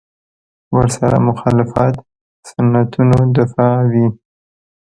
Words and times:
ورسره 0.75 1.17
مخالفت 1.29 1.95
سنتونو 2.49 3.17
دفاع 3.37 3.75
وي. 3.91 4.07